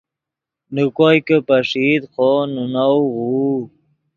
نے 0.73 0.83
کوئے 0.97 1.17
کہ 1.27 1.37
پݰئیت 1.47 2.03
خوو 2.13 2.39
نے 2.53 2.63
نؤ 2.73 2.95
غوؤ 3.13 3.51